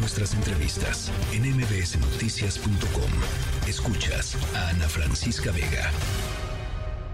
[0.00, 3.10] nuestras entrevistas en mbsnoticias.com.
[3.68, 5.90] Escuchas a Ana Francisca Vega.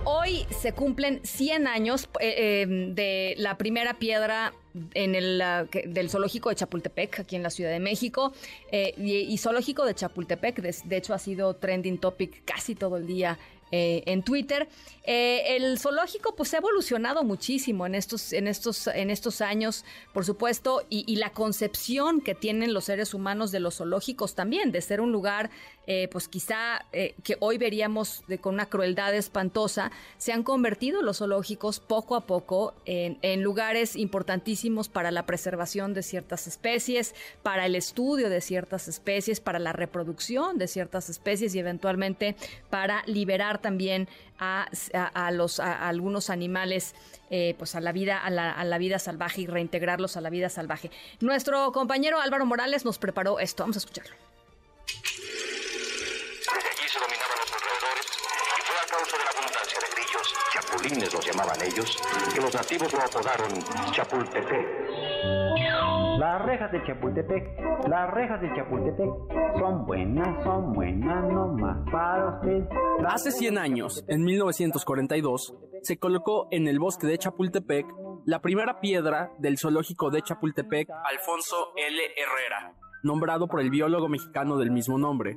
[0.05, 4.53] Hoy se cumplen 100 años eh, eh, de la primera piedra
[4.95, 5.43] en el
[5.87, 8.33] del zoológico de Chapultepec, aquí en la Ciudad de México,
[8.71, 13.39] eh, y, zoológico de Chapultepec, de, hecho ha sido trending topic casi todo el día
[13.73, 14.69] eh, en Twitter.
[15.03, 20.25] Eh, el zoológico pues ha evolucionado muchísimo en estos, en estos, en estos años, por
[20.25, 25.01] supuesto, y, la concepción que tienen los seres humanos de los zoológicos también, de ser
[25.01, 25.51] un lugar,
[25.87, 26.85] eh, pues quizá
[27.23, 32.75] que hoy veríamos con una crueldad espantosa, se han convertido los zoológicos poco a poco
[32.85, 39.41] en lugares importantísimos para la preservación de ciertas especies, para el estudio de ciertas especies,
[39.41, 42.37] para la reproducción de ciertas especies y eventualmente
[42.69, 44.69] para liberar también a,
[45.33, 46.95] los a, algunos animales
[47.31, 50.91] eh, pues a la vida a la, vida salvaje y reintegrarlos a la vida salvaje.
[51.21, 53.63] Nuestro compañero Álvaro Morales nos preparó esto.
[53.63, 54.15] Vamos a escucharlo.
[56.47, 58.07] Desde allí se dominaban los alrededores
[58.57, 61.99] y fue a causa de la abundancia de grillos, chapulines los llamaban ellos,
[62.33, 64.86] que los nativos lo apodaron Chapultepec.
[66.19, 69.11] Las rejas de Chapultepec, las rejas de Chapultepec
[69.59, 72.65] son buenas, son buenas nomás para usted.
[73.07, 77.87] Hace 100 años, en 1942, se colocó en el bosque de Chapultepec
[78.25, 82.01] la primera piedra del zoológico de Chapultepec, Alfonso L.
[82.17, 85.37] Herrera, nombrado por el biólogo mexicano del mismo nombre.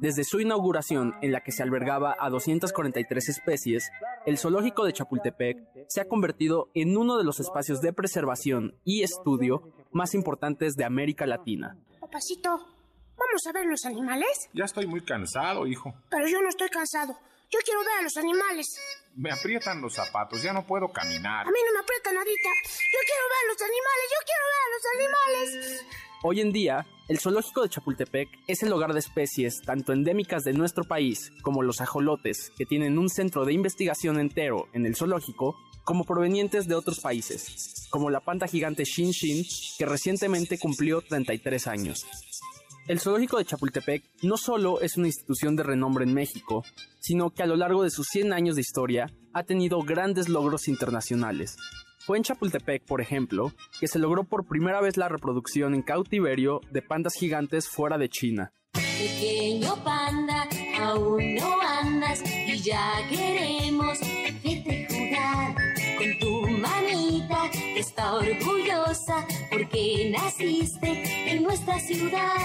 [0.00, 3.90] Desde su inauguración, en la que se albergaba a 243 especies,
[4.26, 5.56] el zoológico de Chapultepec
[5.88, 10.84] se ha convertido en uno de los espacios de preservación y estudio más importantes de
[10.84, 11.76] América Latina.
[12.00, 14.48] Papacito, ¿vamos a ver los animales?
[14.52, 15.92] Ya estoy muy cansado, hijo.
[16.10, 17.16] Pero yo no estoy cansado.
[17.50, 18.66] Yo quiero ver a los animales.
[19.14, 21.46] Me aprietan los zapatos, ya no puedo caminar.
[21.46, 22.48] A mí no me aprietan nadita.
[22.64, 25.86] Yo quiero ver a los animales, yo quiero ver a los animales.
[26.24, 30.52] Hoy en día, el zoológico de Chapultepec es el hogar de especies tanto endémicas de
[30.52, 35.56] nuestro país como los ajolotes, que tienen un centro de investigación entero en el zoológico,
[35.82, 39.44] como provenientes de otros países, como la panda gigante Shin Shin,
[39.76, 42.06] que recientemente cumplió 33 años.
[42.88, 46.64] El zoológico de Chapultepec no solo es una institución de renombre en México,
[47.00, 50.68] sino que a lo largo de sus 100 años de historia ha tenido grandes logros
[50.68, 51.56] internacionales,
[52.04, 56.60] fue en Chapultepec, por ejemplo, que se logró por primera vez la reproducción en cautiverio
[56.72, 58.52] de pandas gigantes fuera de China.
[58.72, 60.48] Pequeño panda,
[60.80, 64.00] aún no andas y ya queremos
[65.96, 67.48] con tu manita.
[67.76, 69.24] Está orgullosa
[70.10, 72.36] naciste en nuestra ciudad.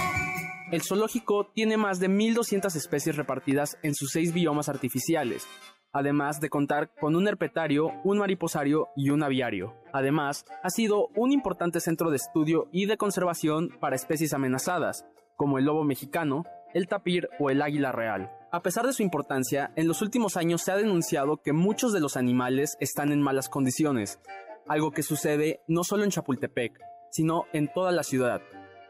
[0.70, 5.46] El zoológico tiene más de 1.200 especies repartidas en sus seis biomas artificiales,
[5.92, 9.74] además de contar con un herpetario, un mariposario y un aviario.
[9.92, 15.06] Además, ha sido un importante centro de estudio y de conservación para especies amenazadas,
[15.36, 16.44] como el lobo mexicano,
[16.74, 18.30] el tapir o el águila real.
[18.50, 22.00] A pesar de su importancia, en los últimos años se ha denunciado que muchos de
[22.00, 24.18] los animales están en malas condiciones,
[24.66, 26.78] algo que sucede no solo en Chapultepec,
[27.10, 28.40] sino en toda la ciudad,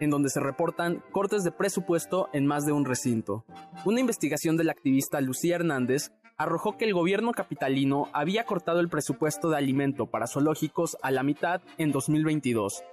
[0.01, 3.45] en donde se reportan cortes de presupuesto en más de un recinto.
[3.85, 9.51] Una investigación del activista Lucía Hernández arrojó que el gobierno capitalino había cortado el presupuesto
[9.51, 12.85] de alimento para zoológicos a la mitad en 2022.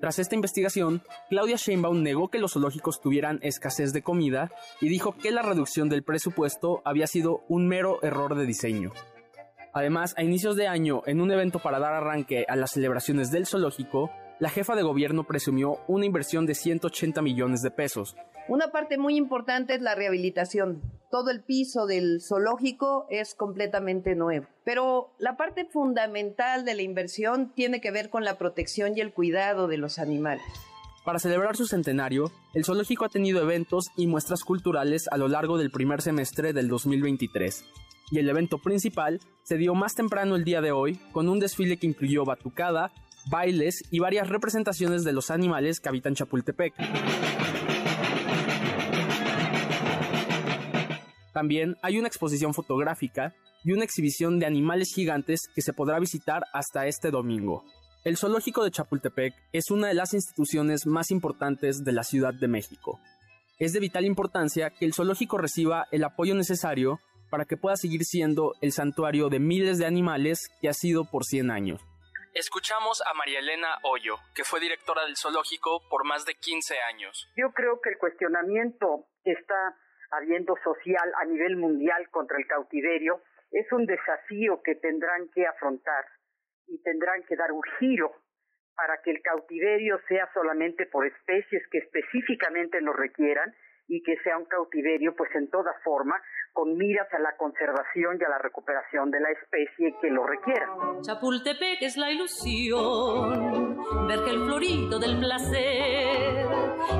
[0.00, 5.12] Tras esta investigación, Claudia Sheinbaum negó que los zoológicos tuvieran escasez de comida y dijo
[5.12, 8.92] que la reducción del presupuesto había sido un mero error de diseño.
[9.74, 13.46] Además, a inicios de año, en un evento para dar arranque a las celebraciones del
[13.46, 18.16] zoológico, la jefa de gobierno presumió una inversión de 180 millones de pesos.
[18.48, 20.80] Una parte muy importante es la rehabilitación.
[21.10, 24.46] Todo el piso del zoológico es completamente nuevo.
[24.64, 29.12] Pero la parte fundamental de la inversión tiene que ver con la protección y el
[29.12, 30.42] cuidado de los animales.
[31.04, 35.58] Para celebrar su centenario, el zoológico ha tenido eventos y muestras culturales a lo largo
[35.58, 37.64] del primer semestre del 2023.
[38.10, 41.76] Y el evento principal se dio más temprano el día de hoy con un desfile
[41.76, 42.92] que incluyó batucada,
[43.26, 46.74] bailes y varias representaciones de los animales que habitan Chapultepec.
[51.32, 53.34] También hay una exposición fotográfica
[53.64, 57.64] y una exhibición de animales gigantes que se podrá visitar hasta este domingo.
[58.02, 62.48] El Zoológico de Chapultepec es una de las instituciones más importantes de la Ciudad de
[62.48, 62.98] México.
[63.58, 68.04] Es de vital importancia que el zoológico reciba el apoyo necesario para que pueda seguir
[68.04, 71.80] siendo el santuario de miles de animales que ha sido por 100 años.
[72.34, 77.28] Escuchamos a María Elena Hoyo, que fue directora del zoológico por más de 15 años.
[77.36, 79.74] Yo creo que el cuestionamiento que está
[80.12, 86.04] habiendo social a nivel mundial contra el cautiverio es un desafío que tendrán que afrontar
[86.68, 88.12] y tendrán que dar un giro
[88.76, 93.52] para que el cautiverio sea solamente por especies que específicamente lo requieran
[93.88, 98.24] y que sea un cautiverio pues en toda forma con miras a la conservación y
[98.24, 100.66] a la recuperación de la especie que lo requiera.
[101.02, 103.76] Chapultepec es la ilusión,
[104.06, 106.46] ver que el florido del placer,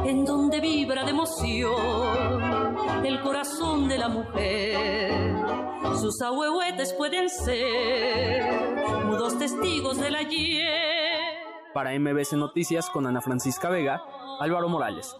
[0.05, 2.61] en donde vibra de emoción
[3.05, 5.35] el corazón de la mujer.
[6.00, 8.43] Sus ahuehuetes pueden ser
[9.05, 10.70] mudos testigos del ayer.
[11.75, 14.02] Para MBC Noticias con Ana Francisca Vega,
[14.41, 15.17] Álvaro Morales.